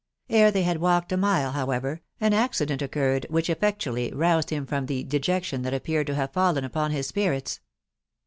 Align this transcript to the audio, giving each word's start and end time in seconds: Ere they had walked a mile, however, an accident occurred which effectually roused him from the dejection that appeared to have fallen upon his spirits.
Ere 0.31 0.49
they 0.49 0.63
had 0.63 0.79
walked 0.81 1.11
a 1.11 1.15
mile, 1.15 1.51
however, 1.51 2.01
an 2.19 2.33
accident 2.33 2.81
occurred 2.81 3.27
which 3.29 3.51
effectually 3.51 4.11
roused 4.11 4.49
him 4.49 4.65
from 4.65 4.87
the 4.87 5.03
dejection 5.03 5.61
that 5.61 5.75
appeared 5.75 6.07
to 6.07 6.15
have 6.15 6.33
fallen 6.33 6.63
upon 6.63 6.89
his 6.89 7.05
spirits. 7.05 7.59